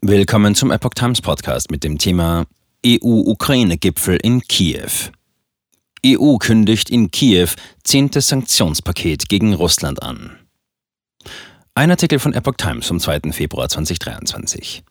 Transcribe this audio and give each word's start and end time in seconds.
Willkommen 0.00 0.54
zum 0.54 0.70
Epoch 0.70 0.94
Times 0.94 1.20
Podcast 1.20 1.72
mit 1.72 1.82
dem 1.82 1.98
Thema 1.98 2.46
EU-Ukraine-Gipfel 2.86 4.16
in 4.22 4.42
Kiew. 4.42 5.10
EU 6.06 6.36
kündigt 6.36 6.88
in 6.88 7.10
Kiew 7.10 7.48
zehntes 7.82 8.28
Sanktionspaket 8.28 9.28
gegen 9.28 9.54
Russland 9.54 10.00
an. 10.00 10.38
Ein 11.74 11.90
Artikel 11.90 12.20
von 12.20 12.32
Epoch 12.32 12.54
Times 12.56 12.86
vom 12.86 13.00
2. 13.00 13.32
Februar 13.32 13.68
2023. 13.68 14.84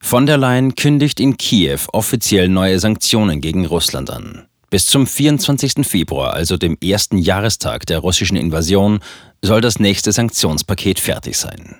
Von 0.00 0.26
der 0.26 0.36
Leyen 0.36 0.74
kündigt 0.74 1.20
in 1.20 1.36
Kiew 1.36 1.78
offiziell 1.92 2.48
neue 2.48 2.80
Sanktionen 2.80 3.40
gegen 3.40 3.66
Russland 3.66 4.10
an. 4.10 4.48
Bis 4.70 4.86
zum 4.86 5.06
24. 5.06 5.86
Februar, 5.86 6.32
also 6.32 6.56
dem 6.56 6.76
ersten 6.82 7.18
Jahrestag 7.18 7.86
der 7.86 8.00
russischen 8.00 8.36
Invasion, 8.36 8.98
soll 9.42 9.60
das 9.60 9.78
nächste 9.78 10.10
Sanktionspaket 10.10 10.98
fertig 10.98 11.36
sein. 11.36 11.76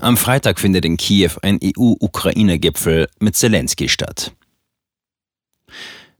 Am 0.00 0.16
Freitag 0.16 0.60
findet 0.60 0.84
in 0.84 0.96
Kiew 0.96 1.32
ein 1.42 1.58
EU-Ukraine-Gipfel 1.62 3.08
mit 3.18 3.36
Zelensky 3.36 3.88
statt. 3.88 4.32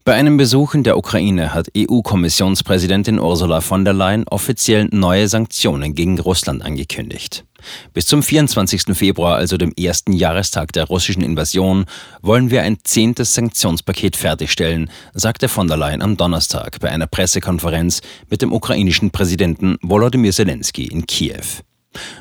Bei 0.07 0.15
einem 0.15 0.37
Besuch 0.37 0.75
in 0.75 0.85
der 0.85 0.97
Ukraine 0.99 1.53
hat 1.53 1.67
EU-Kommissionspräsidentin 1.77 3.19
Ursula 3.19 3.61
von 3.61 3.85
der 3.85 3.93
Leyen 3.93 4.25
offiziell 4.29 4.89
neue 4.93 5.27
Sanktionen 5.27 5.97
gegen 5.97 6.21
Russland 6.21 6.65
angekündigt. 6.65 7.45
Bis 7.93 8.07
zum 8.07 8.23
24. 8.23 8.97
Februar, 8.97 9.35
also 9.35 9.57
dem 9.57 9.73
ersten 9.77 10.13
Jahrestag 10.13 10.73
der 10.73 10.85
russischen 10.85 11.25
Invasion, 11.25 11.87
wollen 12.23 12.53
wir 12.53 12.63
ein 12.63 12.79
zehntes 12.85 13.35
Sanktionspaket 13.35 14.15
fertigstellen, 14.15 14.91
sagte 15.13 15.49
von 15.49 15.67
der 15.67 15.77
Leyen 15.77 16.03
am 16.03 16.17
Donnerstag 16.17 16.79
bei 16.79 16.89
einer 16.89 17.09
Pressekonferenz 17.09 18.01
mit 18.31 18.43
dem 18.43 18.53
ukrainischen 18.53 19.11
Präsidenten 19.11 19.77
Volodymyr 19.83 20.31
Zelensky 20.31 20.87
in 20.87 21.05
Kiew. 21.07 21.65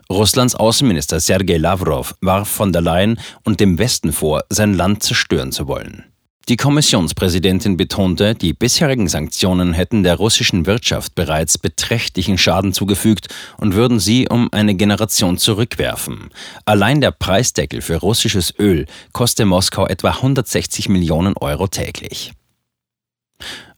Russlands 0.09 0.55
Außenminister 0.55 1.19
Sergei 1.19 1.57
Lavrov 1.57 2.15
warf 2.21 2.49
von 2.49 2.73
der 2.73 2.81
Leyen 2.81 3.19
und 3.43 3.59
dem 3.59 3.77
Westen 3.77 4.11
vor, 4.11 4.43
sein 4.49 4.73
Land 4.73 5.03
zerstören 5.03 5.51
zu 5.51 5.67
wollen. 5.67 6.05
Die 6.47 6.57
Kommissionspräsidentin 6.57 7.75
betonte, 7.75 8.35
die 8.35 8.53
bisherigen 8.53 9.07
Sanktionen 9.07 9.73
hätten 9.73 10.03
der 10.03 10.17
russischen 10.17 10.67
Wirtschaft 10.67 11.15
bereits 11.15 11.57
beträchtlichen 11.57 12.37
Schaden 12.37 12.71
zugefügt 12.71 13.33
und 13.57 13.73
würden 13.73 13.99
sie 13.99 14.29
um 14.29 14.49
eine 14.53 14.75
Generation 14.75 15.39
zurückwerfen. 15.39 16.29
Allein 16.65 17.01
der 17.01 17.09
Preisdeckel 17.09 17.81
für 17.81 17.95
russisches 17.95 18.53
Öl 18.59 18.85
koste 19.11 19.45
Moskau 19.45 19.87
etwa 19.87 20.09
160 20.11 20.87
Millionen 20.87 21.35
Euro 21.35 21.65
täglich. 21.65 22.31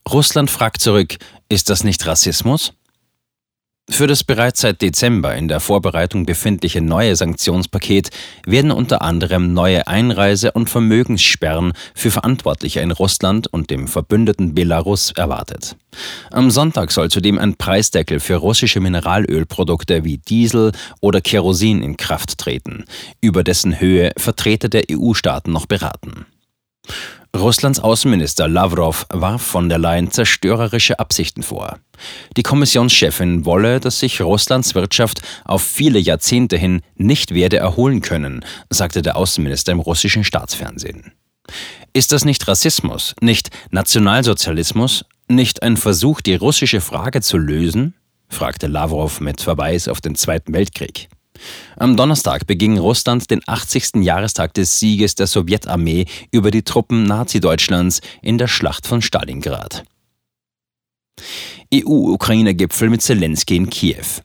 Russland 0.10 0.52
fragt 0.52 0.82
zurück, 0.82 1.16
ist 1.48 1.70
das 1.70 1.86
nicht 1.86 2.06
Rassismus? 2.06 2.74
Für 3.90 4.06
das 4.06 4.26
bereits 4.26 4.62
seit 4.62 4.82
Dezember 4.82 5.34
in 5.36 5.48
der 5.48 5.62
Vorbereitung 5.62 6.26
befindliche 6.26 6.82
neue 6.82 7.16
Sanktionspaket 7.16 8.10
werden 8.46 8.70
unter 8.70 9.02
anderem 9.02 9.54
neue 9.54 9.88
Einreise- 9.88 10.52
und 10.52 10.70
Vermögenssperren 10.70 11.72
für 11.96 12.12
Verantwortliche 12.12 12.82
in 12.82 12.92
Russland 12.92 13.48
und 13.48 13.70
dem 13.72 13.88
verbündeten 13.88 14.54
Belarus 14.54 15.14
erwartet. 15.14 15.78
Am 16.32 16.52
Sonntag 16.52 16.92
soll 16.92 17.10
zudem 17.10 17.40
ein 17.40 17.56
Preisdeckel 17.56 18.20
für 18.20 18.36
russische 18.36 18.82
Mineralölprodukte 18.82 20.04
wie 20.04 20.18
Diesel 20.18 20.74
oder 21.00 21.22
Kerosin 21.22 21.82
in 21.82 21.96
Kraft 21.96 22.38
treten, 22.38 22.84
über 23.22 23.46
dessen 23.46 23.80
Höhe 23.80 24.12
Vertreter 24.18 24.68
der 24.68 24.84
EU-Staaten 24.92 25.54
noch 25.54 25.66
beraten. 25.66 26.26
Russlands 27.36 27.80
Außenminister 27.80 28.48
Lavrov 28.48 29.06
warf 29.10 29.42
von 29.42 29.70
der 29.70 29.78
Leyen 29.78 30.12
zerstörerische 30.12 31.00
Absichten 31.00 31.44
vor. 31.44 31.78
Die 32.36 32.44
Kommissionschefin 32.44 33.46
wolle, 33.46 33.80
dass 33.80 34.00
sich 34.00 34.22
Russlands 34.22 34.76
Wirtschaft 34.76 35.22
auf 35.46 35.62
viele 35.62 36.00
Jahrzehnte 36.00 36.58
hin 36.58 36.82
nicht 36.96 37.34
werde 37.34 37.58
erholen 37.58 38.02
können, 38.02 38.44
sagte 38.70 39.02
der 39.02 39.18
Außenminister 39.18 39.72
im 39.72 39.80
russischen 39.80 40.24
Staatsfernsehen. 40.24 41.14
Ist 41.94 42.12
das 42.12 42.26
nicht 42.26 42.48
Rassismus, 42.48 43.16
nicht 43.22 43.50
Nationalsozialismus, 43.72 45.06
nicht 45.28 45.64
ein 45.64 45.78
Versuch, 45.78 46.22
die 46.22 46.36
russische 46.36 46.82
Frage 46.82 47.22
zu 47.22 47.38
lösen? 47.38 47.94
fragte 48.30 48.68
Lavrov 48.68 49.22
mit 49.22 49.42
Verweis 49.42 49.88
auf 49.88 50.02
den 50.02 50.16
Zweiten 50.16 50.54
Weltkrieg. 50.54 51.08
Am 51.78 51.96
Donnerstag 51.98 52.48
beging 52.48 52.78
Russland 52.78 53.30
den 53.30 53.42
80. 53.46 54.04
Jahrestag 54.04 54.54
des 54.54 54.80
Sieges 54.80 55.16
der 55.16 55.28
Sowjetarmee 55.28 56.06
über 56.32 56.52
die 56.52 56.64
Truppen 56.64 57.04
Nazi-Deutschlands 57.04 58.02
in 58.22 58.38
der 58.38 58.48
Schlacht 58.48 58.88
von 58.88 59.02
Stalingrad. 59.02 59.84
EU-Ukraine-Gipfel 61.74 62.90
mit 62.90 63.02
Zelensky 63.02 63.58
in 63.58 63.70
Kiew. 63.70 64.22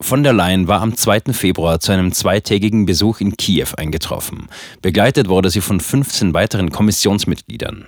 Von 0.00 0.22
der 0.22 0.34
Leyen 0.34 0.68
war 0.68 0.82
am 0.82 0.94
2. 0.94 1.32
Februar 1.32 1.80
zu 1.80 1.92
einem 1.92 2.12
zweitägigen 2.12 2.84
Besuch 2.84 3.20
in 3.20 3.36
Kiew 3.36 3.68
eingetroffen. 3.76 4.48
Begleitet 4.82 5.28
wurde 5.28 5.48
sie 5.48 5.62
von 5.62 5.80
15 5.80 6.34
weiteren 6.34 6.70
Kommissionsmitgliedern. 6.70 7.86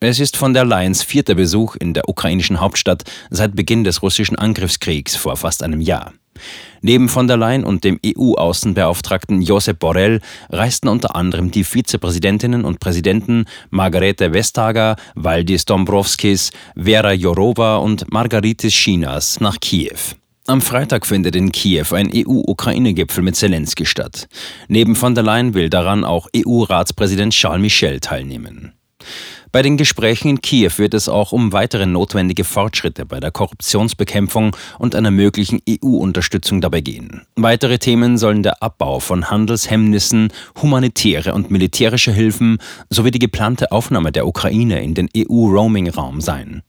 Es 0.00 0.20
ist 0.20 0.36
von 0.36 0.54
der 0.54 0.64
Leyens 0.64 1.02
vierter 1.02 1.34
Besuch 1.34 1.76
in 1.76 1.94
der 1.94 2.08
ukrainischen 2.08 2.60
Hauptstadt 2.60 3.04
seit 3.30 3.56
Beginn 3.56 3.84
des 3.84 4.02
russischen 4.02 4.36
Angriffskriegs 4.36 5.16
vor 5.16 5.36
fast 5.36 5.62
einem 5.62 5.80
Jahr. 5.80 6.14
Neben 6.82 7.08
von 7.08 7.26
der 7.26 7.36
Leyen 7.36 7.64
und 7.64 7.84
dem 7.84 7.98
EU-Außenbeauftragten 8.04 9.40
Josep 9.40 9.78
Borrell 9.78 10.20
reisten 10.50 10.88
unter 10.88 11.16
anderem 11.16 11.50
die 11.50 11.64
Vizepräsidentinnen 11.64 12.64
und 12.64 12.80
Präsidenten 12.80 13.46
Margarete 13.70 14.32
Vestager, 14.32 14.96
Valdis 15.14 15.64
Dombrovskis, 15.64 16.50
Vera 16.76 17.12
Jourova 17.12 17.76
und 17.76 18.12
Margaritis 18.12 18.74
Chinas 18.74 19.40
nach 19.40 19.58
Kiew. 19.60 20.14
Am 20.46 20.60
Freitag 20.60 21.06
findet 21.06 21.36
in 21.36 21.52
Kiew 21.52 21.86
ein 21.92 22.10
EU-Ukraine-Gipfel 22.14 23.24
mit 23.24 23.34
Zelensky 23.34 23.86
statt. 23.86 24.28
Neben 24.68 24.94
von 24.94 25.14
der 25.14 25.24
Leyen 25.24 25.54
will 25.54 25.70
daran 25.70 26.04
auch 26.04 26.28
EU-Ratspräsident 26.36 27.32
Charles 27.32 27.62
Michel 27.62 28.00
teilnehmen. 28.00 28.74
Bei 29.54 29.62
den 29.62 29.76
Gesprächen 29.76 30.30
in 30.30 30.40
Kiew 30.40 30.72
wird 30.78 30.94
es 30.94 31.08
auch 31.08 31.30
um 31.30 31.52
weitere 31.52 31.86
notwendige 31.86 32.42
Fortschritte 32.42 33.06
bei 33.06 33.20
der 33.20 33.30
Korruptionsbekämpfung 33.30 34.56
und 34.80 34.96
einer 34.96 35.12
möglichen 35.12 35.60
EU-Unterstützung 35.70 36.60
dabei 36.60 36.80
gehen. 36.80 37.22
Weitere 37.36 37.78
Themen 37.78 38.18
sollen 38.18 38.42
der 38.42 38.64
Abbau 38.64 38.98
von 38.98 39.30
Handelshemmnissen, 39.30 40.32
humanitäre 40.60 41.34
und 41.34 41.52
militärische 41.52 42.10
Hilfen 42.10 42.58
sowie 42.90 43.12
die 43.12 43.20
geplante 43.20 43.70
Aufnahme 43.70 44.10
der 44.10 44.26
Ukraine 44.26 44.82
in 44.82 44.94
den 44.94 45.08
EU-Roaming-Raum 45.16 46.20
sein. 46.20 46.64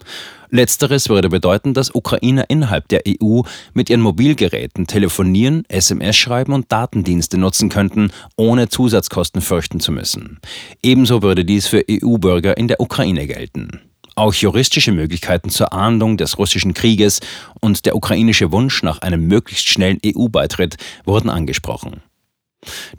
Letzteres 0.55 1.09
würde 1.09 1.27
bedeuten, 1.27 1.73
dass 1.73 1.93
Ukrainer 1.93 2.45
innerhalb 2.49 2.87
der 2.87 3.01
EU 3.07 3.41
mit 3.73 3.89
ihren 3.89 3.99
Mobilgeräten 3.99 4.87
telefonieren, 4.87 5.65
SMS 5.67 6.15
schreiben 6.15 6.53
und 6.53 6.71
Datendienste 6.71 7.37
nutzen 7.37 7.67
könnten, 7.67 8.11
ohne 8.37 8.69
Zusatzkosten 8.69 9.41
fürchten 9.41 9.81
zu 9.81 9.91
müssen. 9.91 10.39
Ebenso 10.81 11.21
würde 11.21 11.43
dies 11.43 11.67
für 11.67 11.83
EU-Bürger 11.91 12.55
in 12.55 12.69
der 12.69 12.79
Ukraine 12.79 13.27
gelten. 13.27 13.81
Auch 14.15 14.33
juristische 14.33 14.93
Möglichkeiten 14.93 15.49
zur 15.49 15.73
Ahndung 15.73 16.15
des 16.15 16.37
russischen 16.37 16.73
Krieges 16.73 17.19
und 17.59 17.85
der 17.85 17.97
ukrainische 17.97 18.53
Wunsch 18.53 18.81
nach 18.81 18.99
einem 18.99 19.27
möglichst 19.27 19.67
schnellen 19.67 19.99
EU-Beitritt 20.05 20.77
wurden 21.03 21.29
angesprochen. 21.29 22.01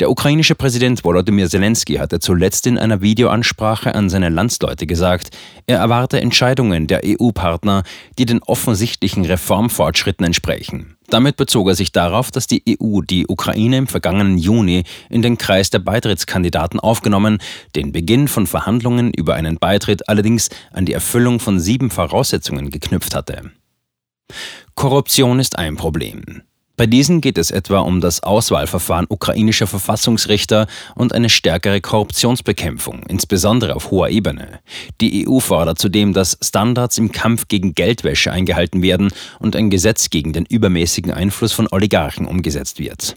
Der 0.01 0.11
ukrainische 0.11 0.55
Präsident 0.55 1.05
Volodymyr 1.05 1.49
Zelensky 1.49 1.95
hatte 1.95 2.21
zuletzt 2.21 2.67
in 2.67 2.79
einer 2.79 3.01
Videoansprache 3.01 3.95
an 3.95 4.09
seine 4.09 4.29
Landsleute 4.29 4.87
gesagt, 4.87 5.31
er 5.67 5.79
erwarte 5.79 6.21
Entscheidungen 6.21 6.87
der 6.87 7.03
EU-Partner, 7.05 7.83
die 8.19 8.27
den 8.27 8.43
offensichtlichen 8.43 9.25
Reformfortschritten 9.25 10.27
entsprechen. 10.27 10.97
Damit 11.09 11.37
bezog 11.37 11.69
er 11.69 11.75
sich 11.75 11.93
darauf, 11.93 12.31
dass 12.31 12.47
die 12.47 12.63
EU 12.69 13.01
die 13.01 13.27
Ukraine 13.29 13.79
im 13.79 13.87
vergangenen 13.87 14.39
Juni 14.39 14.85
in 15.09 15.23
den 15.23 15.39
Kreis 15.39 15.71
der 15.71 15.79
Beitrittskandidaten 15.79 16.81
aufgenommen, 16.81 17.39
den 17.77 17.93
Beginn 17.93 18.27
von 18.29 18.47
Verhandlungen 18.47 19.13
über 19.13 19.35
einen 19.35 19.59
Beitritt 19.59 20.09
allerdings 20.09 20.49
an 20.73 20.85
die 20.85 20.93
Erfüllung 20.93 21.39
von 21.39 21.61
sieben 21.61 21.91
Voraussetzungen 21.91 22.71
geknüpft 22.71 23.15
hatte. 23.15 23.53
Korruption 24.75 25.39
ist 25.39 25.59
ein 25.59 25.77
Problem. 25.77 26.43
Bei 26.77 26.87
diesen 26.87 27.23
geht 27.23 27.39
es 27.39 27.51
etwa 27.51 27.81
um 27.81 28.03
das 28.03 28.23
Auswahlverfahren 28.23 29.07
ukrainischer 29.09 29.67
Verfassungsrichter 29.67 30.67
und 30.95 31.15
eine 31.15 31.31
stärkere 31.31 31.81
Korruptionsbekämpfung, 31.81 33.03
insbesondere 33.09 33.75
auf 33.75 33.91
hoher 33.91 34.11
Ebene. 34.11 34.61
Die 35.01 35.27
EU 35.27 35.39
fordert 35.39 35.79
zudem, 35.79 36.13
dass 36.13 36.39
Standards 36.43 36.99
im 36.99 37.13
Kampf 37.13 37.49
gegen 37.49 37.75
Geldwäsche 37.75 38.31
eingehalten 38.31 38.83
werden 38.83 39.11
und 39.39 39.57
ein 39.57 39.71
Gesetz 39.71 40.11
gegen 40.11 40.35
den 40.35 40.45
übermäßigen 40.45 41.13
Einfluss 41.13 41.53
von 41.53 41.67
Oligarchen 41.71 42.27
umgesetzt 42.27 42.79
wird. 42.79 43.17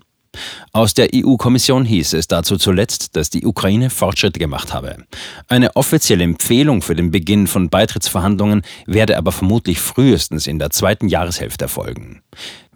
Aus 0.71 0.93
der 0.93 1.09
EU-Kommission 1.13 1.85
hieß 1.85 2.13
es 2.13 2.27
dazu 2.27 2.57
zuletzt, 2.57 3.15
dass 3.15 3.29
die 3.29 3.45
Ukraine 3.45 3.89
Fortschritte 3.89 4.39
gemacht 4.39 4.73
habe. 4.73 4.97
Eine 5.47 5.75
offizielle 5.75 6.23
Empfehlung 6.23 6.81
für 6.81 6.95
den 6.95 7.11
Beginn 7.11 7.47
von 7.47 7.69
Beitrittsverhandlungen 7.69 8.61
werde 8.85 9.17
aber 9.17 9.31
vermutlich 9.31 9.79
frühestens 9.79 10.47
in 10.47 10.59
der 10.59 10.69
zweiten 10.69 11.07
Jahreshälfte 11.07 11.65
erfolgen. 11.65 12.21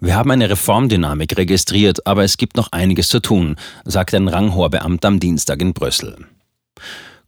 Wir 0.00 0.16
haben 0.16 0.30
eine 0.30 0.50
Reformdynamik 0.50 1.36
registriert, 1.36 2.06
aber 2.06 2.24
es 2.24 2.36
gibt 2.36 2.56
noch 2.56 2.72
einiges 2.72 3.08
zu 3.08 3.20
tun, 3.20 3.56
sagte 3.84 4.16
ein 4.16 4.28
ranghoher 4.28 4.70
Beamter 4.70 5.08
am 5.08 5.20
Dienstag 5.20 5.62
in 5.62 5.72
Brüssel. 5.72 6.16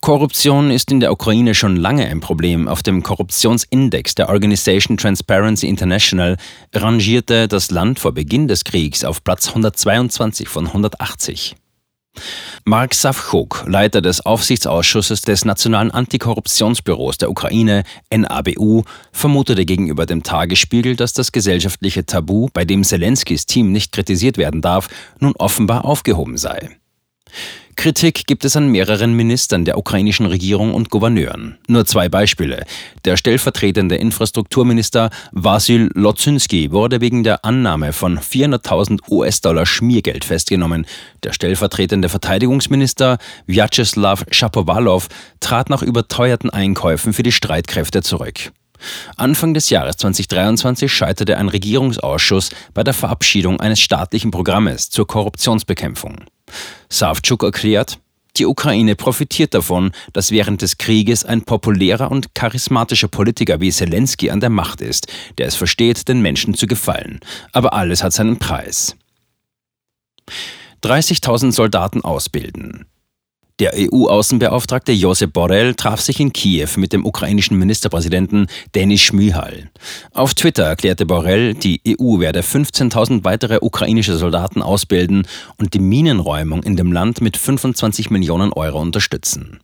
Korruption 0.01 0.71
ist 0.71 0.91
in 0.93 1.01
der 1.01 1.11
Ukraine 1.11 1.55
schon 1.55 1.77
lange 1.77 2.07
ein 2.07 2.21
Problem. 2.21 2.69
Auf 2.69 2.83
dem 2.83 3.03
Korruptionsindex 3.03 4.15
der 4.15 4.29
Organisation 4.29 4.97
Transparency 4.97 5.67
International 5.67 6.37
rangierte 6.73 7.49
das 7.49 7.71
Land 7.71 7.99
vor 7.99 8.13
Beginn 8.13 8.47
des 8.47 8.65
Kriegs 8.65 9.05
auf 9.05 9.25
Platz 9.25 9.49
122 9.49 10.49
von 10.49 10.67
180. 10.67 11.57
Mark 12.65 12.95
Savchuk, 12.95 13.65
Leiter 13.67 14.01
des 14.01 14.25
Aufsichtsausschusses 14.25 15.23
des 15.23 15.45
Nationalen 15.45 15.91
Antikorruptionsbüros 15.91 17.19
der 17.19 17.31
Ukraine, 17.31 17.85
NABU, 18.11 18.83
vermutete 19.13 19.65
gegenüber 19.65 20.07
dem 20.07 20.23
Tagesspiegel, 20.23 20.97
dass 20.97 21.13
das 21.13 21.33
gesellschaftliche 21.33 22.07
Tabu, 22.07 22.49
bei 22.53 22.65
dem 22.65 22.85
Zelenskys 22.85 23.47
Team 23.47 23.73
nicht 23.73 23.93
kritisiert 23.93 24.39
werden 24.39 24.63
darf, 24.63 24.89
nun 25.21 25.35
offenbar 25.37 25.85
aufgehoben 25.85 26.39
sei. 26.39 26.71
Kritik 27.77 28.27
gibt 28.27 28.45
es 28.47 28.57
an 28.57 28.69
mehreren 28.69 29.13
Ministern 29.13 29.67
der 29.67 29.77
ukrainischen 29.77 30.25
Regierung 30.27 30.75
und 30.75 30.91
Gouverneuren. 30.91 31.59
Nur 31.69 31.85
zwei 31.85 32.09
Beispiele. 32.09 32.65
Der 33.05 33.19
stellvertretende 33.19 33.97
Infrastrukturminister 33.97 35.11
Vasyl 35.33 35.91
Lotzynski 35.95 36.73
wurde 36.73 37.03
wegen 37.03 37.23
der 37.23 37.45
Annahme 37.45 37.93
von 37.93 38.19
400.000 38.19 39.01
US-Dollar 39.11 39.67
Schmiergeld 39.67 40.25
festgenommen. 40.25 40.87
Der 41.23 41.35
stellvertretende 41.35 42.09
Verteidigungsminister 42.09 43.19
Vyacheslav 43.47 44.25
Shapovalov 44.31 45.09
trat 45.41 45.69
nach 45.69 45.83
überteuerten 45.83 46.51
Einkäufen 46.51 47.13
für 47.13 47.23
die 47.23 47.31
Streitkräfte 47.31 48.03
zurück. 48.03 48.53
Anfang 49.17 49.55
des 49.55 49.71
Jahres 49.71 49.99
2023 49.99 50.93
scheiterte 50.93 51.37
ein 51.37 51.49
Regierungsausschuss 51.49 52.51
bei 52.75 52.83
der 52.83 52.95
Verabschiedung 52.95 53.61
eines 53.61 53.81
staatlichen 53.81 54.31
Programmes 54.31 54.91
zur 54.91 55.07
Korruptionsbekämpfung. 55.07 56.25
Savchuk 56.89 57.43
erklärt, 57.43 57.99
die 58.37 58.47
Ukraine 58.47 58.97
profitiert 58.97 59.55
davon, 59.55 59.93
dass 60.13 60.31
während 60.31 60.61
des 60.61 60.77
Krieges 60.77 61.25
ein 61.25 61.43
populärer 61.43 62.11
und 62.11 62.35
charismatischer 62.35 63.09
Politiker 63.09 63.61
wie 63.61 63.73
Zelensky 63.73 64.31
an 64.31 64.41
der 64.41 64.51
Macht 64.51 64.81
ist, 64.81 65.07
der 65.39 65.47
es 65.47 65.55
versteht, 65.55 66.09
den 66.09 66.21
Menschen 66.21 66.55
zu 66.55 66.67
gefallen. 66.67 67.21
Aber 67.53 67.73
alles 67.73 68.03
hat 68.03 68.13
seinen 68.13 68.39
Preis. 68.39 68.97
30.000 70.83 71.53
Soldaten 71.53 72.03
ausbilden. 72.03 72.87
Der 73.59 73.73
EU-Außenbeauftragte 73.75 74.93
Josep 74.93 75.33
Borrell 75.33 75.75
traf 75.75 76.03
sich 76.03 76.21
in 76.21 76.31
Kiew 76.31 76.69
mit 76.77 76.93
dem 76.93 77.07
ukrainischen 77.07 77.59
Ministerpräsidenten 77.59 78.49
Denis 78.75 79.01
Schmyhal. 79.01 79.71
Auf 80.13 80.35
Twitter 80.35 80.65
erklärte 80.65 81.07
Borrell, 81.07 81.55
die 81.55 81.81
EU 81.89 82.19
werde 82.19 82.43
15.000 82.43 83.25
weitere 83.25 83.61
ukrainische 83.63 84.19
Soldaten 84.19 84.61
ausbilden 84.61 85.27
und 85.57 85.73
die 85.73 85.79
Minenräumung 85.79 86.65
in 86.65 86.77
dem 86.77 86.93
Land 86.93 87.23
mit 87.23 87.39
25 87.39 88.11
Millionen 88.11 88.53
Euro 88.53 88.79
unterstützen. 88.79 89.61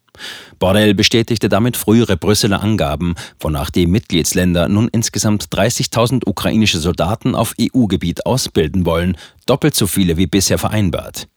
Borrell 0.58 0.94
bestätigte 0.94 1.48
damit 1.48 1.76
frühere 1.76 2.16
Brüsseler 2.16 2.62
Angaben, 2.62 3.14
wonach 3.40 3.70
die 3.70 3.86
Mitgliedsländer 3.86 4.68
nun 4.68 4.88
insgesamt 4.88 5.46
30.000 5.46 6.26
ukrainische 6.26 6.78
Soldaten 6.78 7.34
auf 7.34 7.54
EU-Gebiet 7.60 8.26
ausbilden 8.26 8.86
wollen, 8.86 9.16
doppelt 9.46 9.74
so 9.74 9.86
viele 9.86 10.16
wie 10.16 10.26
bisher 10.26 10.58
vereinbart. 10.58 11.28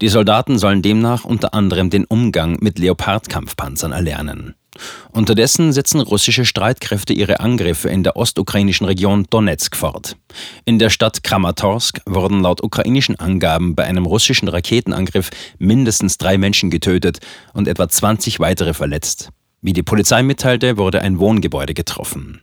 Die 0.00 0.08
Soldaten 0.08 0.58
sollen 0.58 0.82
demnach 0.82 1.24
unter 1.24 1.54
anderem 1.54 1.90
den 1.90 2.04
Umgang 2.04 2.58
mit 2.60 2.78
Leopard-Kampfpanzern 2.78 3.92
erlernen. 3.92 4.54
Unterdessen 5.12 5.72
setzen 5.72 6.00
russische 6.00 6.44
Streitkräfte 6.44 7.12
ihre 7.12 7.40
Angriffe 7.40 7.88
in 7.88 8.02
der 8.02 8.16
ostukrainischen 8.16 8.86
Region 8.86 9.26
Donetsk 9.30 9.76
fort. 9.76 10.16
In 10.64 10.78
der 10.78 10.90
Stadt 10.90 11.22
Kramatorsk 11.22 12.00
wurden 12.06 12.40
laut 12.40 12.62
ukrainischen 12.62 13.18
Angaben 13.18 13.74
bei 13.74 13.84
einem 13.84 14.06
russischen 14.06 14.48
Raketenangriff 14.48 15.30
mindestens 15.58 16.18
drei 16.18 16.38
Menschen 16.38 16.70
getötet 16.70 17.18
und 17.52 17.68
etwa 17.68 17.88
20 17.88 18.40
weitere 18.40 18.74
verletzt. 18.74 19.30
Wie 19.60 19.72
die 19.72 19.82
Polizei 19.82 20.22
mitteilte, 20.22 20.76
wurde 20.76 21.02
ein 21.02 21.18
Wohngebäude 21.18 21.74
getroffen. 21.74 22.42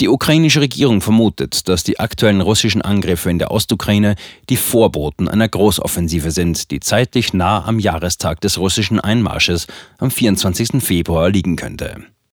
Die 0.00 0.08
ukrainische 0.08 0.60
Regierung 0.60 1.00
vermutet, 1.00 1.68
dass 1.68 1.82
die 1.82 1.98
aktuellen 1.98 2.40
russischen 2.40 2.82
Angriffe 2.82 3.30
in 3.30 3.40
der 3.40 3.50
Ostukraine 3.50 4.14
die 4.48 4.56
Vorboten 4.56 5.28
einer 5.28 5.48
Großoffensive 5.48 6.30
sind, 6.30 6.70
die 6.70 6.78
zeitlich 6.78 7.32
nah 7.32 7.64
am 7.64 7.80
Jahrestag 7.80 8.40
des 8.40 8.58
russischen 8.58 9.00
Einmarsches 9.00 9.66
am 9.98 10.12
24. 10.12 10.80
Februar 10.80 11.30
liegen 11.30 11.56
könnte. 11.56 12.04